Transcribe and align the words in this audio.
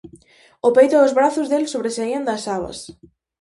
O 0.67 0.69
peito 0.77 0.95
e 0.97 1.05
os 1.07 1.15
brazos 1.19 1.47
del 1.51 1.65
sobresaían 1.73 2.23
das 2.27 2.41
sabas. 2.47 2.77